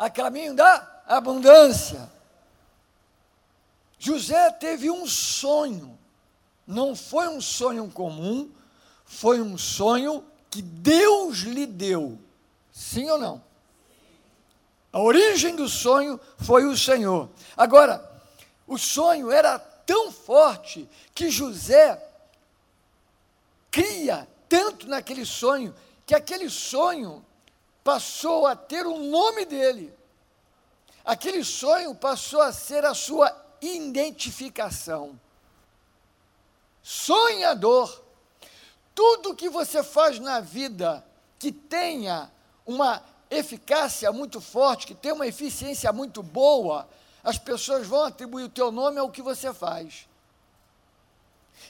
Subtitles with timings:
[0.00, 2.10] a caminho da abundância.
[3.98, 5.98] José teve um sonho,
[6.66, 8.50] não foi um sonho comum,
[9.04, 12.18] foi um sonho que Deus lhe deu.
[12.72, 13.44] Sim ou não?
[14.90, 17.28] A origem do sonho foi o Senhor.
[17.54, 18.02] Agora,
[18.66, 22.02] o sonho era tão forte que José
[23.70, 25.74] cria tanto naquele sonho
[26.06, 27.22] que aquele sonho
[27.82, 29.92] passou a ter o nome dele.
[31.04, 35.18] Aquele sonho passou a ser a sua identificação.
[36.82, 38.02] Sonhador.
[38.94, 41.04] Tudo que você faz na vida
[41.38, 42.30] que tenha
[42.66, 46.88] uma eficácia muito forte, que tenha uma eficiência muito boa,
[47.22, 50.06] as pessoas vão atribuir o teu nome ao que você faz.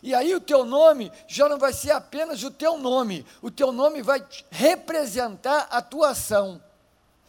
[0.03, 3.73] E aí o teu nome já não vai ser apenas o teu nome, o teu
[3.73, 6.63] nome vai representar a tua ação.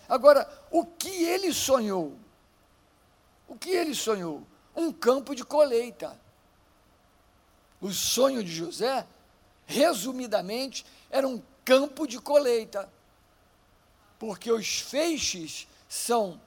[0.07, 2.17] Agora, o que ele sonhou?
[3.47, 4.43] O que ele sonhou?
[4.75, 6.19] Um campo de colheita.
[7.81, 9.05] O sonho de José,
[9.65, 12.89] resumidamente, era um campo de colheita.
[14.19, 16.39] Porque os feixes são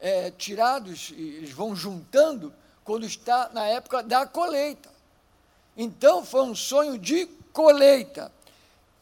[0.00, 2.52] é, tirados, eles vão juntando
[2.84, 4.97] quando está na época da colheita.
[5.80, 8.32] Então foi um sonho de colheita.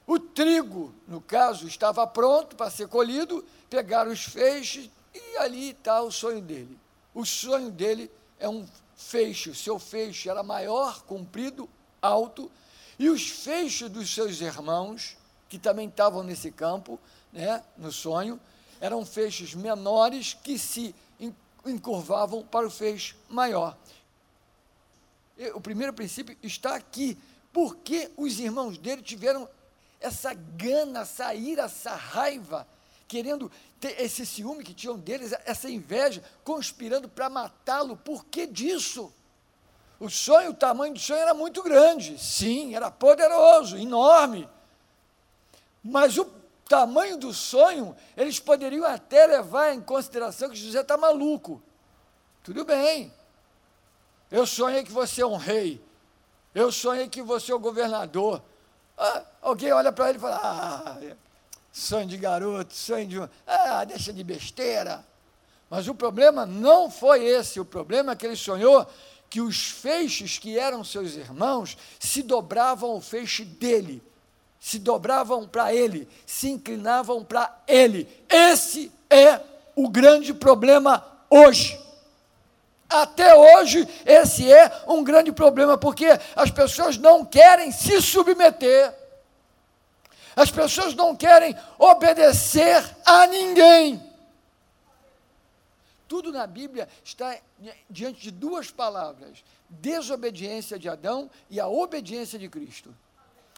[0.07, 6.03] O trigo, no caso, estava pronto para ser colhido, pegaram os feixes e ali está
[6.03, 6.79] o sonho dele.
[7.15, 11.67] O sonho dele é um feixe, o seu feixe era maior, comprido,
[12.01, 12.53] alto,
[12.99, 15.17] e os feixes dos seus irmãos,
[15.49, 17.01] que também estavam nesse campo,
[17.33, 18.39] né, no sonho,
[18.83, 20.95] eram feixes menores que se
[21.65, 23.75] encurvavam para o feixe maior
[25.55, 27.19] o primeiro princípio está aqui.
[27.53, 29.49] Porque os irmãos dele tiveram
[30.01, 32.67] essa gana, essa ira, essa raiva,
[33.09, 37.97] querendo ter esse ciúme que tinham deles, essa inveja, conspirando para matá-lo.
[37.97, 39.13] Por que disso?
[39.99, 44.47] O sonho, o tamanho do sonho era muito grande, sim, era poderoso, enorme.
[45.83, 46.27] Mas o
[46.69, 51.63] tamanho do sonho, eles poderiam até levar em consideração que José está maluco.
[52.43, 53.13] Tudo bem,
[54.31, 55.81] eu sonhei que você é um rei.
[56.55, 58.43] Eu sonhei que você é o governador.
[58.97, 61.15] Ah, alguém olha para ele e fala: Ah,
[61.71, 63.31] sonho de garoto, sonho de.
[63.47, 65.05] Ah, deixa de besteira.
[65.69, 67.61] Mas o problema não foi esse.
[67.61, 68.87] O problema é que ele sonhou
[69.29, 74.03] que os feixes que eram seus irmãos se dobravam ao feixe dele,
[74.61, 78.09] se dobravam para ele, se inclinavam para ele.
[78.29, 79.41] Esse é
[79.75, 81.86] o grande problema hoje.
[82.89, 88.95] Até hoje, esse é um grande problema, porque as pessoas não querem se submeter,
[90.37, 94.03] as pessoas não querem obedecer a ninguém.
[96.07, 97.37] Tudo na Bíblia está
[97.91, 102.95] diante de duas palavras: desobediência de Adão e a obediência de Cristo.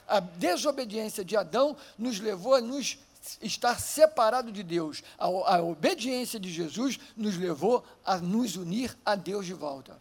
[0.07, 2.99] A desobediência de Adão nos levou a nos
[3.43, 5.03] estar separado de Deus.
[5.19, 10.01] A, a, obediência de Jesus nos levou a nos unir a Deus de volta.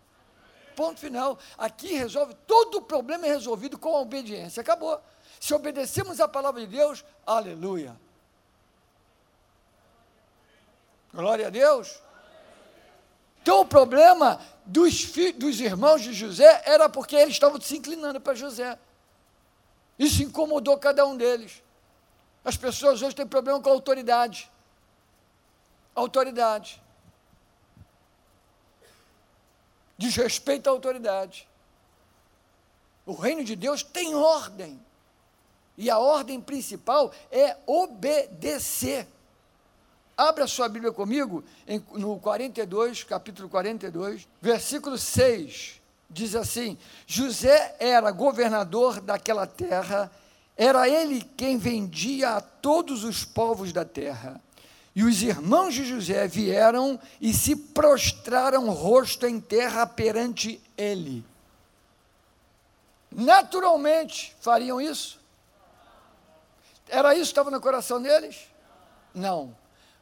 [0.75, 1.37] Ponto final.
[1.57, 4.61] Aqui resolve, todo o problema é resolvido com a obediência.
[4.61, 5.01] Acabou.
[5.39, 7.95] Se obedecemos a palavra de Deus, aleluia.
[11.13, 11.99] Glória a Deus.
[13.41, 18.35] Então o problema dos, dos irmãos de José era porque eles estavam se inclinando para
[18.35, 18.77] José.
[19.97, 21.63] Isso incomodou cada um deles.
[22.47, 24.49] As pessoas hoje têm problema com a autoridade.
[25.93, 26.81] Autoridade.
[29.97, 31.45] Desrespeito à autoridade.
[33.05, 34.79] O reino de Deus tem ordem.
[35.77, 39.05] E a ordem principal é obedecer.
[40.15, 45.81] Abra sua Bíblia comigo em, no 42, capítulo 42, versículo 6.
[46.09, 50.09] Diz assim: José era governador daquela terra
[50.57, 54.41] era ele quem vendia a todos os povos da terra.
[54.95, 61.23] E os irmãos de José vieram e se prostraram rosto em terra perante ele.
[63.11, 65.19] Naturalmente fariam isso?
[66.89, 68.47] Era isso que estava no coração deles?
[69.13, 69.55] Não.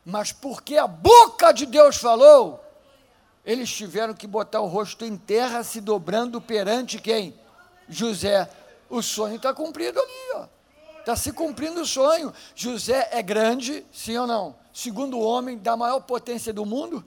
[0.05, 2.63] Mas porque a boca de Deus falou,
[3.43, 7.37] eles tiveram que botar o rosto em terra, se dobrando perante quem?
[7.89, 8.49] José
[8.89, 10.47] o sonho está cumprido ali,
[10.99, 12.33] Está se cumprindo o sonho.
[12.55, 14.55] José é grande, sim ou não?
[14.73, 17.05] Segundo homem da maior potência do mundo,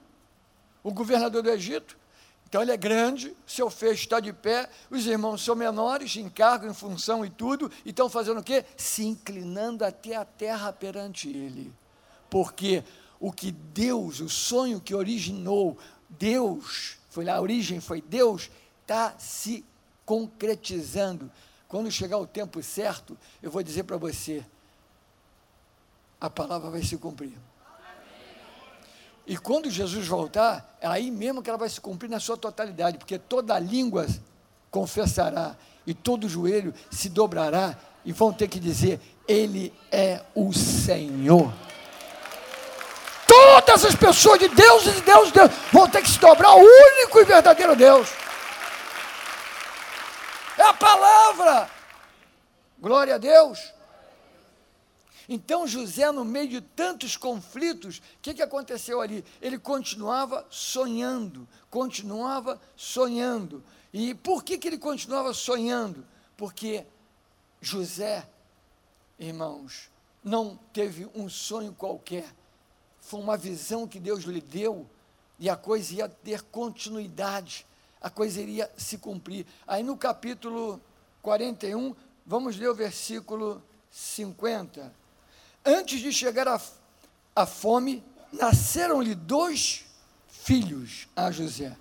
[0.85, 1.99] o governador do Egito.
[2.49, 6.67] Então ele é grande, seu fecho está de pé, os irmãos são menores, em cargo,
[6.67, 8.65] em função e tudo, e estão fazendo o quê?
[8.77, 11.71] Se inclinando até a terra perante ele.
[12.31, 12.85] Porque
[13.21, 15.77] o que Deus, o sonho que originou,
[16.09, 18.49] Deus, foi lá, a origem foi Deus,
[18.83, 19.65] está se
[20.07, 21.31] concretizando.
[21.69, 24.43] Quando chegar o tempo certo, eu vou dizer para você,
[26.19, 27.37] a palavra vai se cumprir.
[29.27, 32.97] E quando Jesus voltar, é aí mesmo que ela vai se cumprir na sua totalidade,
[32.97, 34.07] porque toda língua
[34.71, 35.55] confessará
[35.87, 38.99] e todo joelho se dobrará e vão ter que dizer:
[39.29, 41.53] Ele é o Senhor.
[43.27, 46.61] Todas as pessoas de Deus e de Deus, Deus vão ter que se dobrar ao
[46.61, 48.09] único e verdadeiro Deus.
[50.69, 51.71] A palavra.
[52.79, 53.73] Glória a Deus.
[55.27, 59.25] Então José, no meio de tantos conflitos, o que, que aconteceu ali?
[59.41, 63.65] Ele continuava sonhando, continuava sonhando.
[63.95, 66.07] E por que, que ele continuava sonhando?
[66.37, 66.87] Porque
[67.63, 68.29] José,
[69.19, 69.91] irmãos,
[70.23, 72.27] não teve um sonho qualquer,
[73.01, 74.87] foi uma visão que Deus lhe deu
[75.39, 77.67] e a coisa ia ter continuidade,
[78.01, 79.47] a coisa iria se cumprir.
[79.67, 80.81] Aí no capítulo
[81.23, 84.93] 41, vamos ler o versículo 50.
[85.65, 86.47] Antes de chegar
[87.35, 89.85] a fome, nasceram-lhe dois
[90.29, 91.77] filhos a José.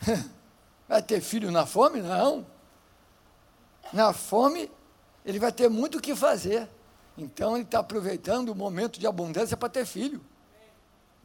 [0.88, 2.00] Vai ter filho na fome?
[2.00, 2.44] Não.
[3.92, 4.70] Na fome,
[5.24, 6.68] ele vai ter muito o que fazer.
[7.16, 10.20] Então, ele está aproveitando o momento de abundância para ter filho.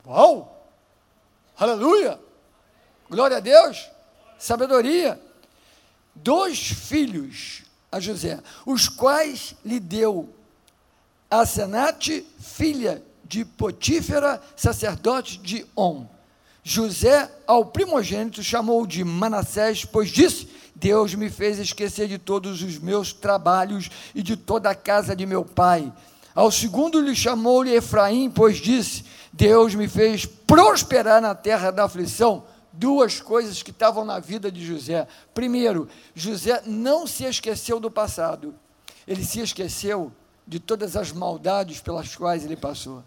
[0.06, 0.70] Uau!
[1.58, 2.20] Aleluia!
[3.10, 3.90] Glória a Deus!
[4.38, 5.20] Sabedoria.
[6.14, 10.30] Dois filhos a José, os quais lhe deu
[11.30, 16.06] Asenate, filha de Potífera, sacerdote de On.
[16.64, 22.78] José, ao primogênito, chamou de Manassés, pois disse: Deus me fez esquecer de todos os
[22.78, 25.92] meus trabalhos e de toda a casa de meu pai.
[26.34, 32.44] Ao segundo lhe chamou-lhe Efraim, pois disse: Deus me fez prosperar na terra da aflição.
[32.78, 35.08] Duas coisas que estavam na vida de José.
[35.34, 38.54] Primeiro, José não se esqueceu do passado,
[39.08, 40.12] ele se esqueceu
[40.46, 43.04] de todas as maldades pelas quais ele passou.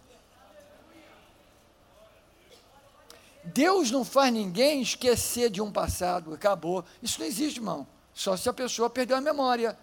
[3.44, 6.84] Deus não faz ninguém esquecer de um passado, acabou.
[7.02, 7.86] Isso não existe, irmão.
[8.12, 9.78] Só se a pessoa perdeu a memória.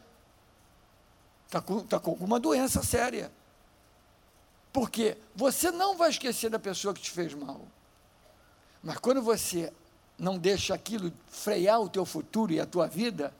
[1.46, 3.32] Está com, tá com alguma doença séria.
[4.74, 7.62] Porque você não vai esquecer da pessoa que te fez mal.
[8.86, 9.74] Mas quando você
[10.16, 13.34] não deixa aquilo frear o teu futuro e a tua vida,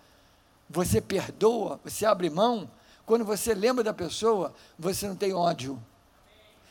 [0.68, 2.68] você perdoa, você abre mão,
[3.06, 5.82] quando você lembra da pessoa, você não tem ódio.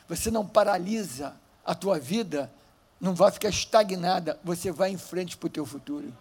[0.09, 1.33] Você não paralisa
[1.63, 2.51] a tua vida,
[2.99, 6.13] não vai ficar estagnada, você vai em frente para o teu futuro.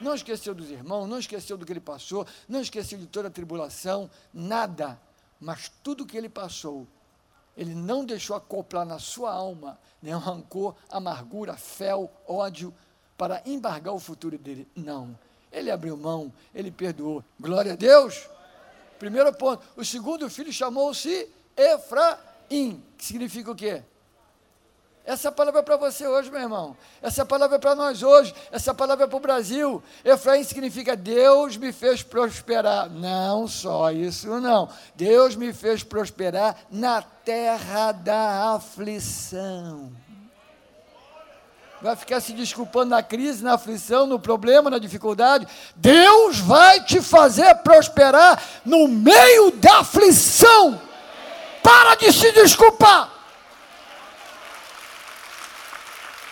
[0.00, 3.30] Não esqueceu dos irmãos, não esqueceu do que ele passou, não esqueceu de toda a
[3.30, 5.00] tribulação, nada.
[5.40, 6.86] Mas tudo que ele passou,
[7.56, 12.74] ele não deixou acoplar na sua alma nenhum rancor, amargura, fel, ódio,
[13.16, 14.68] para embargar o futuro dele.
[14.74, 15.18] Não.
[15.50, 17.24] Ele abriu mão, ele perdoou.
[17.40, 18.28] Glória a Deus.
[18.98, 19.64] Primeiro ponto.
[19.76, 23.82] O segundo filho chamou-se Efraim, que significa o quê?
[25.06, 26.74] Essa palavra é para você hoje, meu irmão.
[27.02, 28.34] Essa palavra é para nós hoje.
[28.50, 29.82] Essa palavra é para o Brasil.
[30.02, 32.88] Efraim significa Deus me fez prosperar.
[32.88, 34.68] Não só isso, não.
[34.94, 39.92] Deus me fez prosperar na terra da aflição
[41.84, 45.46] vai ficar se desculpando na crise, na aflição, no problema, na dificuldade.
[45.76, 50.80] Deus vai te fazer prosperar no meio da aflição.
[51.62, 53.13] Para de se desculpar.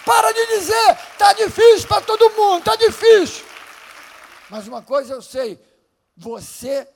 [0.05, 3.45] Para de dizer, está difícil para todo mundo, está difícil.
[4.51, 5.61] Mas uma coisa eu sei,
[6.17, 6.87] você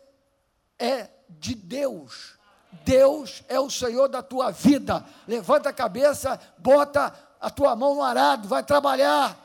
[0.78, 2.36] é de Deus.
[2.84, 5.04] Deus é o Senhor da tua vida.
[5.26, 9.36] Levanta a cabeça, bota a tua mão no arado, vai trabalhar.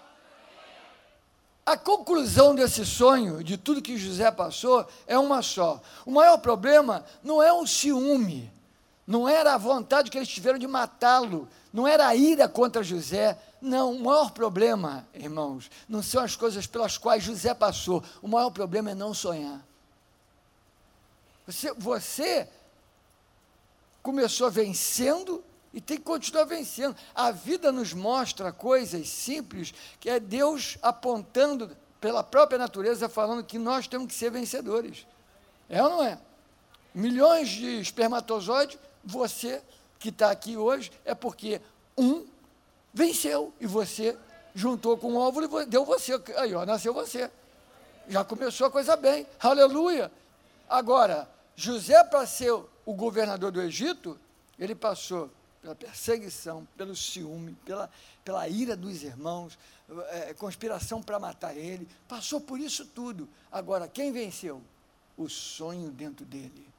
[1.65, 5.79] A conclusão desse sonho, de tudo que José passou, é uma só.
[6.05, 8.51] O maior problema não é o ciúme,
[9.05, 13.37] não era a vontade que eles tiveram de matá-lo, não era a ira contra José.
[13.61, 18.03] Não, o maior problema, irmãos, não são as coisas pelas quais José passou.
[18.21, 19.63] O maior problema é não sonhar.
[21.45, 22.49] Você, você
[24.01, 26.95] começou vencendo e tem que continuar vencendo.
[27.13, 33.59] A vida nos mostra coisas simples, que é Deus apontando pela própria natureza, falando que
[33.59, 35.05] nós temos que ser vencedores.
[35.69, 36.17] É ou não é?
[36.93, 39.61] Milhões de espermatozoides, você
[39.99, 41.61] que está aqui hoje, é porque
[41.95, 42.25] um
[42.93, 44.17] venceu e você
[44.53, 46.21] juntou com o óvulo e deu você.
[46.37, 47.29] Aí, ó, nasceu você.
[48.07, 49.25] Já começou a coisa bem.
[49.39, 50.11] Aleluia.
[50.69, 54.17] Agora, José, para ser o governador do Egito,
[54.57, 55.29] ele passou
[55.61, 57.89] pela perseguição, pelo ciúme, pela,
[58.25, 59.57] pela ira dos irmãos,
[60.09, 63.29] é, conspiração para matar ele, passou por isso tudo.
[63.51, 64.61] Agora, quem venceu?
[65.17, 66.70] O sonho dentro dele.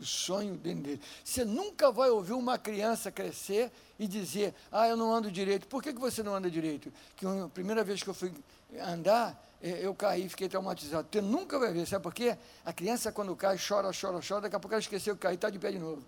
[0.00, 1.00] O sonho dentro dele.
[1.22, 5.66] Você nunca vai ouvir uma criança crescer e dizer: Ah, eu não ando direito.
[5.66, 6.90] Por que, que você não anda direito?
[7.16, 8.32] Que a primeira vez que eu fui
[8.80, 11.06] andar, é, eu caí, fiquei traumatizado.
[11.12, 12.36] Você nunca vai ver, sabe por quê?
[12.64, 15.34] A criança, quando cai, chora, chora, chora, daqui a pouco ela esqueceu que caiu e
[15.34, 16.02] está de pé de novo.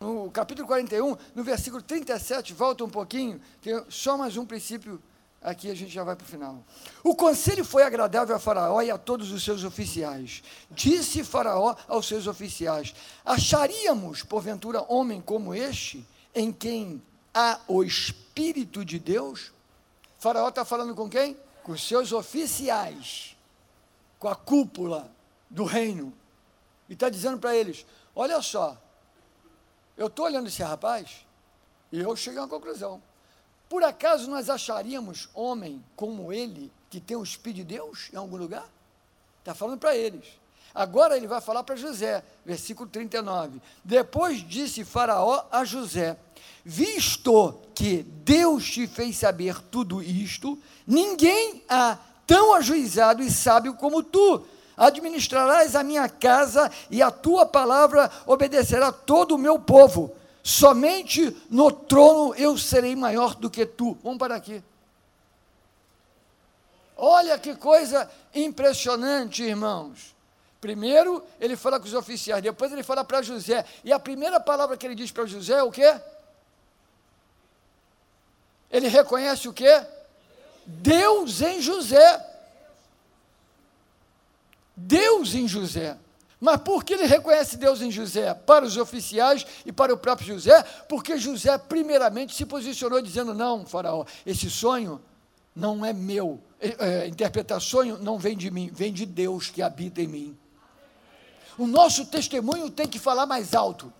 [0.00, 5.00] No capítulo 41, no versículo 37, volta um pouquinho, tem só mais um princípio
[5.44, 6.64] aqui a gente já vai para o final.
[7.04, 10.42] O conselho foi agradável a Faraó e a todos os seus oficiais.
[10.70, 12.92] Disse Faraó aos seus oficiais:
[13.24, 17.00] Acharíamos, porventura, homem como este, em quem
[17.32, 19.52] há o Espírito de Deus?
[20.18, 21.36] Faraó está falando com quem?
[21.64, 23.34] com os seus oficiais,
[24.18, 25.10] com a cúpula
[25.48, 26.12] do reino,
[26.88, 27.84] e está dizendo para eles:
[28.14, 28.76] olha só,
[29.96, 31.26] eu estou olhando esse rapaz
[31.90, 33.02] e eu cheguei a uma conclusão.
[33.74, 38.36] Por acaso nós acharíamos homem como ele, que tem o Espírito de Deus em algum
[38.36, 38.64] lugar?
[39.40, 40.24] Está falando para eles.
[40.72, 43.60] Agora ele vai falar para José, versículo 39.
[43.82, 46.16] Depois disse Faraó a José:
[46.64, 54.04] Visto que Deus te fez saber tudo isto, ninguém há tão ajuizado e sábio como
[54.04, 54.46] tu.
[54.76, 60.14] Administrarás a minha casa e a tua palavra obedecerá todo o meu povo.
[60.46, 63.96] Somente no trono eu serei maior do que tu.
[64.04, 64.62] Vamos parar aqui.
[66.94, 70.14] Olha que coisa impressionante, irmãos.
[70.60, 73.64] Primeiro, ele fala com os oficiais, depois ele fala para José.
[73.82, 75.98] E a primeira palavra que ele diz para José é o quê?
[78.70, 79.82] Ele reconhece o quê?
[80.66, 82.22] Deus em José.
[84.76, 85.96] Deus em José.
[86.44, 88.34] Mas por que ele reconhece Deus em José?
[88.34, 90.62] Para os oficiais e para o próprio José?
[90.86, 95.00] Porque José, primeiramente, se posicionou dizendo: Não, Faraó, esse sonho
[95.56, 96.38] não é meu.
[96.60, 100.38] É, é interpretar sonho não vem de mim, vem de Deus que habita em mim.
[101.56, 103.90] O nosso testemunho tem que falar mais alto.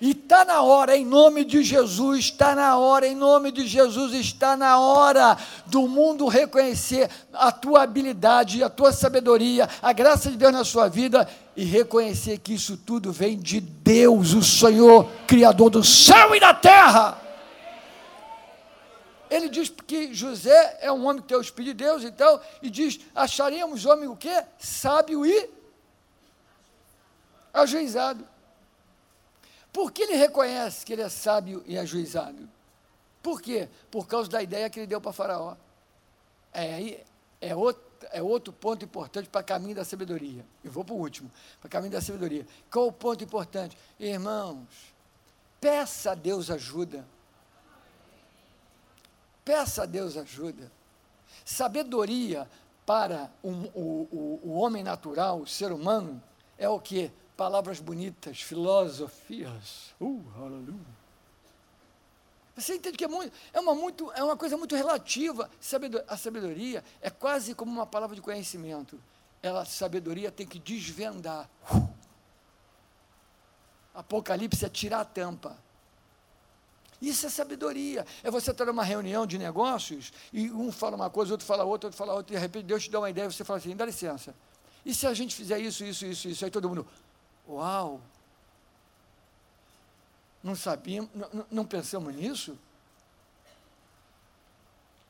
[0.00, 4.14] E está na hora, em nome de Jesus, está na hora, em nome de Jesus,
[4.14, 10.38] está na hora do mundo reconhecer a tua habilidade, a tua sabedoria, a graça de
[10.38, 15.68] Deus na sua vida e reconhecer que isso tudo vem de Deus, o Senhor, Criador
[15.68, 17.20] do céu e da terra.
[19.28, 22.70] Ele diz que José é um homem que tem o Espírito de Deus, então, e
[22.70, 24.44] diz: acharíamos homem o quê?
[24.58, 25.50] Sábio e
[27.52, 28.24] ajuizado.
[29.72, 32.48] Por que ele reconhece que ele é sábio e ajuizado?
[33.22, 33.68] Por quê?
[33.90, 35.56] Por causa da ideia que ele deu para Faraó.
[36.52, 37.04] É, aí
[37.40, 40.44] é outro, é outro ponto importante para o caminho da sabedoria.
[40.64, 42.46] Eu vou para o último, para o caminho da sabedoria.
[42.70, 43.76] Qual o ponto importante?
[43.98, 44.66] Irmãos,
[45.60, 47.06] peça a Deus ajuda.
[49.44, 50.70] Peça a Deus ajuda.
[51.44, 52.48] Sabedoria
[52.84, 56.20] para um, o, o, o homem natural, o ser humano,
[56.58, 57.10] é o que?
[57.40, 59.94] Palavras bonitas, filosofias.
[59.98, 61.00] Uh, aleluia.
[62.54, 65.48] Você entende que é, muito, é, uma, muito, é uma coisa muito relativa.
[66.06, 69.00] A sabedoria é quase como uma palavra de conhecimento.
[69.42, 71.48] Ela, sabedoria tem que desvendar.
[73.94, 75.56] Apocalipse é tirar a tampa.
[77.00, 78.04] Isso é sabedoria.
[78.22, 81.86] É você estar numa reunião de negócios e um fala uma coisa, outro fala outra,
[81.86, 83.74] outro fala outra, e de repente Deus te dá uma ideia e você fala assim:
[83.74, 84.34] dá licença.
[84.84, 86.44] E se a gente fizer isso, isso, isso, isso?
[86.44, 86.86] Aí todo mundo,
[87.50, 88.00] Uau!
[90.42, 92.56] Não sabíamos, não, não pensamos nisso?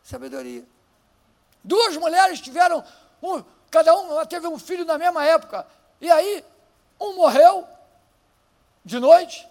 [0.03, 0.65] Sabedoria.
[1.63, 2.83] Duas mulheres tiveram,
[3.23, 5.67] um, cada uma teve um filho na mesma época.
[6.01, 6.43] E aí,
[6.99, 7.69] um morreu
[8.83, 9.47] de noite,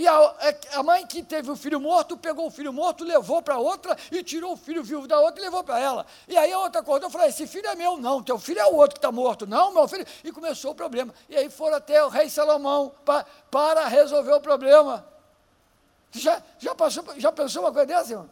[0.00, 3.42] e a, é a, mãe que teve o filho morto pegou o filho morto, levou
[3.42, 6.06] para outra e tirou o filho vivo da outra e levou para ela.
[6.26, 8.64] E aí a outra acordou e falou: Esse filho é meu, não, teu filho é
[8.64, 10.06] o outro que está morto, não, meu filho.
[10.24, 11.14] E começou o problema.
[11.28, 15.06] E aí foram até o rei Salomão pra, para resolver o problema.
[16.12, 18.30] Já, já, passou, já pensou uma coisa dessa, irmão?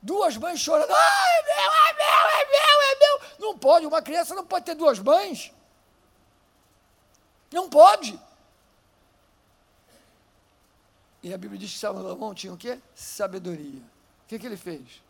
[0.00, 3.48] Duas mães chorando: é meu, é meu, é meu, é meu.
[3.48, 5.52] Não pode, uma criança não pode ter duas mães.
[7.50, 8.16] Não pode.
[11.24, 12.78] E a Bíblia diz que Salomão tinha o quê?
[12.94, 13.80] Sabedoria.
[13.80, 15.02] O que, que ele fez?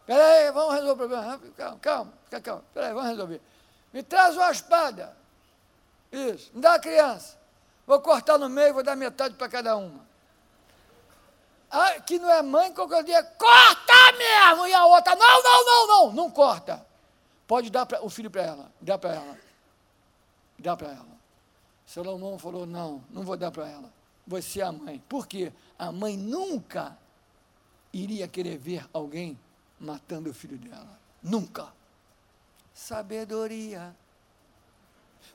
[0.00, 1.40] Espera aí, vamos resolver o problema.
[1.56, 2.64] Calma, calma, fica calmo.
[2.66, 3.40] Espera aí, vamos resolver.
[3.92, 5.16] Me traz uma espada.
[6.10, 7.38] Isso, me dá a criança.
[7.86, 10.04] Vou cortar no meio, vou dar metade para cada uma.
[11.70, 14.66] Ah, que não é mãe, qualquer dia, corta mesmo!
[14.66, 16.84] E a outra, não, não, não, não, não corta.
[17.46, 19.38] pode dar pra, o filho para ela, dá para ela.
[20.58, 21.20] Dá para ela.
[21.86, 23.99] Salomão falou: Não, não vou dar para ela.
[24.26, 25.02] Você é a mãe.
[25.08, 25.52] Por quê?
[25.78, 26.96] A mãe nunca
[27.92, 29.38] iria querer ver alguém
[29.78, 30.98] matando o filho dela.
[31.22, 31.68] Nunca.
[32.74, 33.94] Sabedoria.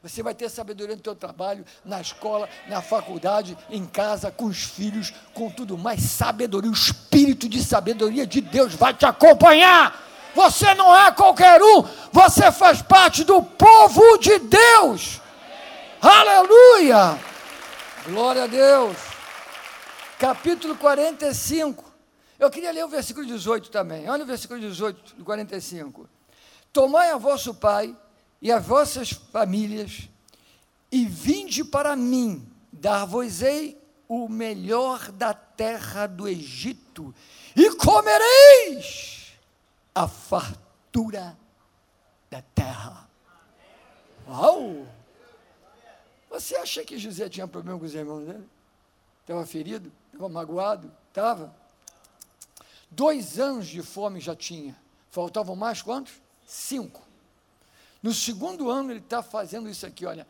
[0.02, 4.64] Você vai ter sabedoria no teu trabalho, na escola, na faculdade, em casa, com os
[4.64, 6.02] filhos, com tudo mais.
[6.04, 10.04] Sabedoria, o espírito de sabedoria de Deus vai te acompanhar.
[10.36, 15.22] Você não é qualquer um, você faz parte do povo de Deus.
[16.02, 17.18] Aleluia!
[18.06, 18.96] Glória a Deus.
[20.20, 21.84] Capítulo 45.
[22.38, 24.08] Eu queria ler o versículo 18 também.
[24.08, 26.08] Olha o versículo 18 do 45.
[26.72, 27.98] Tomai a vosso pai
[28.40, 30.08] e as vossas famílias,
[30.92, 37.16] e vinde para mim, dar-vos-ei o melhor da terra do Egito,
[37.56, 39.32] e comereis
[39.96, 41.36] a fartura
[42.30, 43.10] da terra.
[44.28, 44.86] Uau!
[46.40, 48.44] Você acha que José tinha problema com os irmãos dele?
[49.22, 49.90] Estava ferido?
[50.08, 50.92] Estava magoado?
[51.08, 51.56] Estava.
[52.92, 54.76] Dois anos de fome já tinha.
[55.10, 56.14] Faltavam mais quantos?
[56.46, 57.02] Cinco.
[58.04, 60.28] No segundo ano, ele está fazendo isso aqui, olha.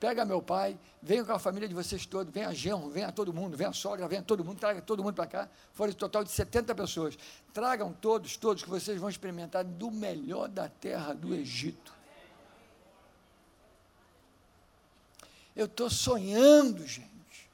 [0.00, 3.32] Pega meu pai, venha com a família de vocês todos, venha a genro, venha todo
[3.32, 5.48] mundo, venha a sogra, venha todo mundo, traga todo mundo para cá.
[5.72, 7.18] Foram um total de 70 pessoas.
[7.52, 11.95] Tragam todos, todos, que vocês vão experimentar do melhor da terra do Egito.
[15.56, 17.50] Eu estou sonhando, gente.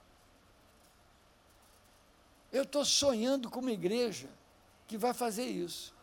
[2.53, 4.29] Eu estou sonhando com uma igreja
[4.89, 5.95] que vai fazer isso.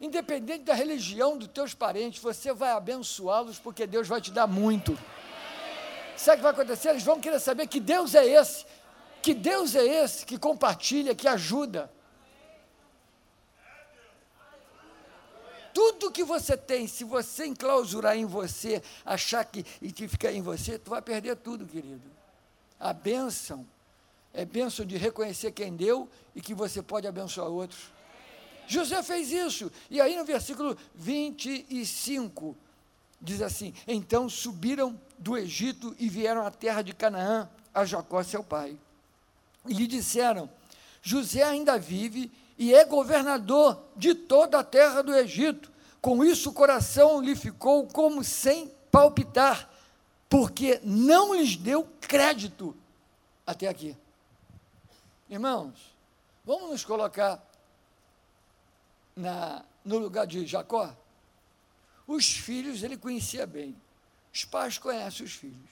[0.00, 4.98] Independente da religião dos teus parentes, você vai abençoá-los porque Deus vai te dar muito.
[6.16, 6.90] Sabe o que vai acontecer?
[6.90, 8.66] Eles vão querer saber que Deus é esse,
[9.22, 11.90] que Deus é esse que compartilha, que ajuda.
[15.74, 20.40] Tudo que você tem, se você enclausurar em você, achar que e que fica em
[20.40, 22.08] você, tu vai perder tudo, querido.
[22.78, 23.66] A bênção
[24.32, 27.92] é bênção de reconhecer quem deu e que você pode abençoar outros.
[28.68, 29.70] José fez isso.
[29.90, 32.56] E aí no versículo 25
[33.20, 38.44] diz assim: Então subiram do Egito e vieram à terra de Canaã, a Jacó, seu
[38.44, 38.78] pai.
[39.66, 40.48] E lhe disseram:
[41.02, 45.72] José ainda vive e é governador de toda a terra do Egito.
[46.00, 49.70] Com isso o coração lhe ficou como sem palpitar,
[50.28, 52.76] porque não lhes deu crédito
[53.46, 53.96] até aqui.
[55.28, 55.72] Irmãos,
[56.44, 57.42] vamos nos colocar
[59.16, 60.94] na, no lugar de Jacó,
[62.06, 63.74] os filhos ele conhecia bem.
[64.32, 65.70] Os pais conhecem os filhos.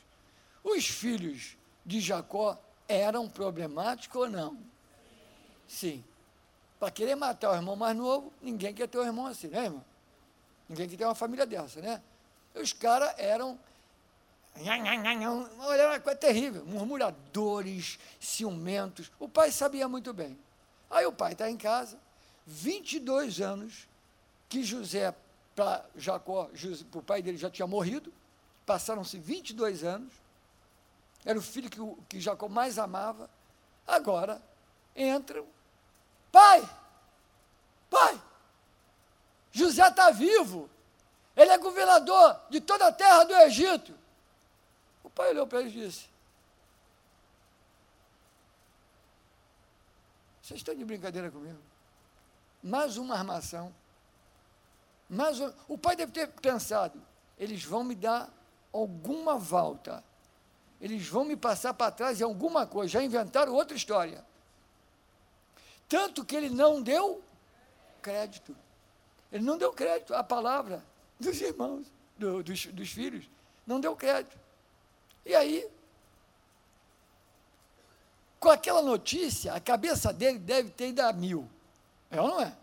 [0.62, 4.56] Os filhos de Jacó eram problemáticos ou não?
[5.66, 6.02] Sim.
[6.82, 9.84] Para querer matar o irmão mais novo, ninguém quer ter um irmão assim, né, irmão?
[10.68, 12.02] Ninguém quer ter uma família dessa, né?
[12.56, 13.56] Os caras eram.
[15.60, 16.66] Olha, uma coisa terrível.
[16.66, 19.12] Murmuradores, ciumentos.
[19.20, 20.36] O pai sabia muito bem.
[20.90, 21.96] Aí o pai está em casa,
[22.48, 23.86] 22 anos
[24.48, 25.14] que José,
[25.54, 26.50] para Jacó,
[26.96, 28.12] o pai dele já tinha morrido,
[28.66, 30.12] passaram-se 22 anos,
[31.24, 33.30] era o filho que, que Jacó mais amava,
[33.86, 34.42] agora
[34.96, 35.46] entram,
[36.32, 36.68] pai,
[37.88, 38.20] pai,
[39.52, 40.68] José está vivo,
[41.36, 43.94] ele é governador de toda a terra do Egito.
[45.04, 46.08] O pai olhou para ele e disse:
[50.42, 51.58] Vocês estão de brincadeira comigo?
[52.62, 53.74] mais uma armação.
[55.10, 57.00] Mais um, o pai deve ter pensado:
[57.38, 58.30] eles vão me dar
[58.72, 60.04] alguma volta.
[60.80, 62.92] Eles vão me passar para trás em alguma coisa.
[62.92, 64.24] Já inventaram outra história.
[65.92, 67.22] Tanto que ele não deu
[68.00, 68.56] crédito.
[69.30, 70.82] Ele não deu crédito à palavra
[71.20, 73.28] dos irmãos, do, dos, dos filhos.
[73.66, 74.38] Não deu crédito.
[75.22, 75.68] E aí,
[78.40, 81.46] com aquela notícia, a cabeça dele deve ter ido a mil.
[82.10, 82.56] É ou não é?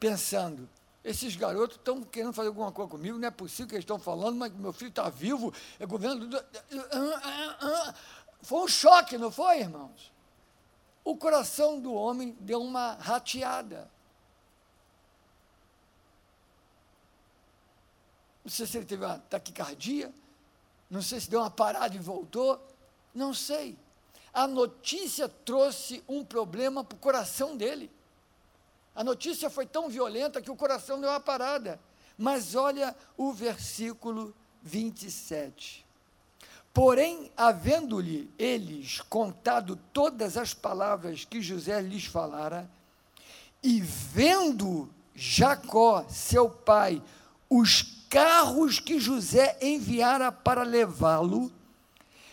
[0.00, 0.66] Pensando,
[1.04, 4.38] esses garotos estão querendo fazer alguma coisa comigo, não é possível que eles estão falando,
[4.38, 6.30] mas meu filho está vivo, é governo.
[8.40, 10.15] Foi um choque, não foi, irmãos?
[11.06, 13.88] O coração do homem deu uma rateada.
[18.44, 20.12] Não sei se ele teve uma taquicardia,
[20.90, 22.60] não sei se deu uma parada e voltou,
[23.14, 23.78] não sei.
[24.34, 27.88] A notícia trouxe um problema para o coração dele.
[28.92, 31.78] A notícia foi tão violenta que o coração deu uma parada.
[32.18, 35.85] Mas olha o versículo 27.
[36.76, 42.70] Porém, havendo-lhe eles contado todas as palavras que José lhes falara,
[43.62, 47.02] E vendo Jacó, seu pai,
[47.48, 51.50] os carros que José enviara para levá-lo,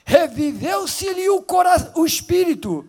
[0.04, 1.46] reviveu-se-lhe o,
[1.96, 2.86] o espírito.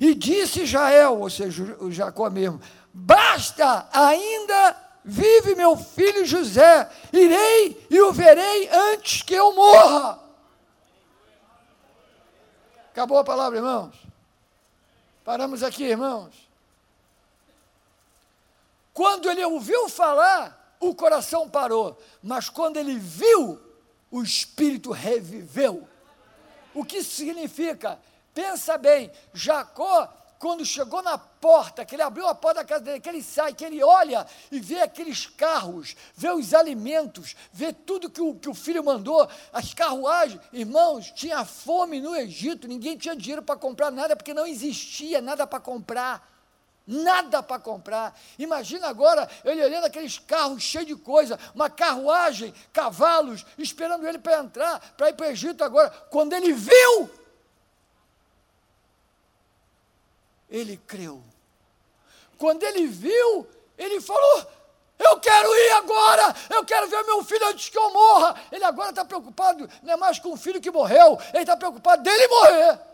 [0.00, 2.60] E disse Israel, ou seja, o Jacó mesmo:
[2.92, 10.29] Basta, ainda vive meu filho José, irei e o verei antes que eu morra.
[13.00, 13.94] Acabou a palavra, irmãos?
[15.24, 16.34] Paramos aqui, irmãos.
[18.92, 23.58] Quando ele ouviu falar, o coração parou, mas quando ele viu,
[24.10, 25.88] o espírito reviveu.
[26.74, 27.98] O que significa?
[28.34, 30.06] Pensa bem, Jacó,
[30.40, 33.52] quando chegou na porta, que ele abriu a porta da casa dele, que ele sai,
[33.52, 38.48] que ele olha e vê aqueles carros, vê os alimentos, vê tudo que o, que
[38.48, 43.92] o filho mandou, as carruagens, irmãos, tinha fome no Egito, ninguém tinha dinheiro para comprar
[43.92, 46.26] nada, porque não existia nada para comprar
[46.86, 48.18] nada para comprar.
[48.36, 54.40] Imagina agora ele olhando aqueles carros cheios de coisa, uma carruagem, cavalos, esperando ele para
[54.40, 55.90] entrar, para ir para o Egito agora.
[56.10, 57.08] Quando ele viu,
[60.50, 61.22] ele creu.
[62.36, 63.46] Quando ele viu,
[63.78, 64.46] ele falou:
[64.98, 68.34] Eu quero ir agora, eu quero ver meu filho antes que eu morra.
[68.50, 72.02] Ele agora está preocupado, não é mais com o filho que morreu, ele está preocupado
[72.02, 72.89] dele morrer.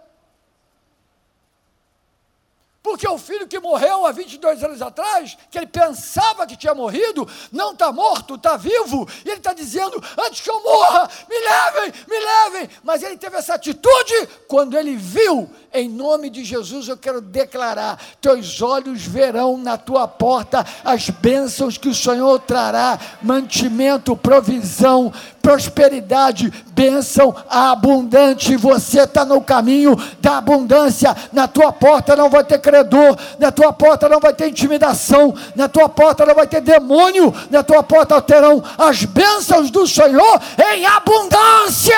[2.86, 7.28] Porque o filho que morreu há 22 anos atrás, que ele pensava que tinha morrido,
[7.50, 11.92] não está morto, está vivo, e ele está dizendo: antes que eu morra, me levem,
[12.08, 12.70] me levem.
[12.84, 18.00] Mas ele teve essa atitude quando ele viu, em nome de Jesus, eu quero declarar:
[18.20, 25.12] teus olhos verão na tua porta as bênçãos que o Senhor trará, mantimento, provisão,
[25.46, 28.56] prosperidade, bênção abundante.
[28.56, 31.16] Você está no caminho da abundância.
[31.32, 35.68] Na tua porta não vai ter credor, na tua porta não vai ter intimidação, na
[35.68, 40.40] tua porta não vai ter demônio, na tua porta terão as bênçãos do Senhor
[40.74, 41.94] em abundância.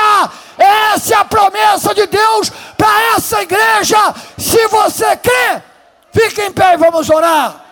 [0.59, 4.15] Essa é a promessa de Deus para essa igreja.
[4.37, 5.63] Se você crê,
[6.13, 7.68] fique em pé e vamos orar.